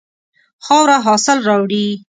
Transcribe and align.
خاوره 0.65 0.97
حاصل 1.07 1.37
راوړي. 1.47 1.85